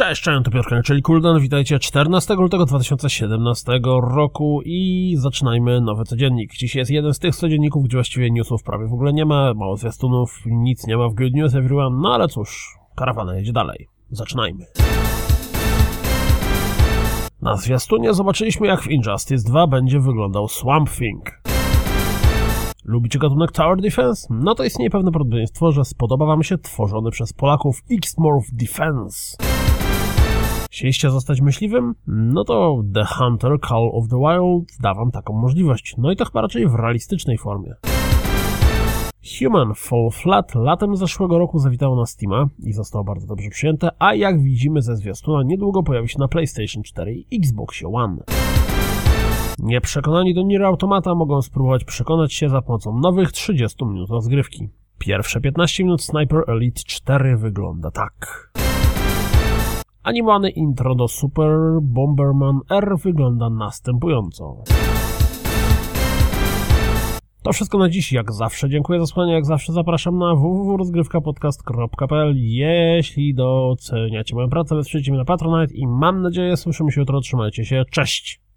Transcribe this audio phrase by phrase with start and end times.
[0.00, 6.52] Cześć, cześć, to Piotr czyli Kuldan, witajcie 14 lutego 2017 roku i zaczynajmy nowy codziennik.
[6.54, 9.76] Dziś jest jeden z tych codzienników, gdzie właściwie newsów prawie w ogóle nie ma, mało
[9.76, 13.88] zwiastunów, nic nie ma w Good News Everyone, no ale cóż, karawana jedzie dalej.
[14.10, 14.66] Zaczynajmy.
[17.42, 21.40] Na zwiastunie zobaczyliśmy jak w Injustice 2 będzie wyglądał Swamp Thing.
[22.84, 24.26] Lubicie gatunek Tower Defense?
[24.30, 29.36] No to istnieje pewne prawdopodobieństwo, że spodoba wam się tworzony przez Polaków X-Morph Defense.
[30.70, 31.94] Chcieliście zostać myśliwym?
[32.06, 35.94] No to The Hunter Call of the Wild da wam taką możliwość.
[35.98, 37.74] No i to chyba raczej w realistycznej formie.
[39.38, 44.14] Human Fall Flat latem zeszłego roku zawitało na Steama i zostało bardzo dobrze przyjęte, a
[44.14, 48.22] jak widzimy ze zwiastuna niedługo pojawi się na PlayStation 4 i Xbox One.
[49.58, 54.68] Nieprzekonani do Nier Automata mogą spróbować przekonać się za pomocą nowych 30 minut rozgrywki.
[54.98, 58.50] Pierwsze 15 minut Sniper Elite 4 wygląda tak.
[60.02, 64.64] Animowany intro do Super Bomberman R wygląda następująco.
[67.42, 68.68] To wszystko na dziś, jak zawsze.
[68.68, 75.24] Dziękuję za słuchanie, jak zawsze zapraszam na www.rozgrywkapodcast.pl Jeśli doceniacie moją pracę, wesprzyjcie mnie na
[75.24, 77.20] Patronite i mam nadzieję słyszymy się jutro.
[77.20, 78.49] Trzymajcie się, cześć!